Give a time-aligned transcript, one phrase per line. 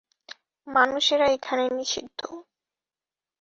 [0.67, 2.19] মানুষেরা এখানে নিষিদ্ধ!